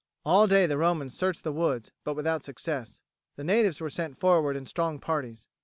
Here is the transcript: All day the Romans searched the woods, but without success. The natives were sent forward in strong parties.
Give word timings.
All 0.25 0.47
day 0.47 0.65
the 0.65 0.79
Romans 0.79 1.13
searched 1.15 1.43
the 1.43 1.51
woods, 1.51 1.91
but 2.03 2.15
without 2.15 2.43
success. 2.43 3.03
The 3.35 3.43
natives 3.43 3.79
were 3.79 3.91
sent 3.91 4.19
forward 4.19 4.55
in 4.55 4.65
strong 4.65 4.97
parties. 4.97 5.47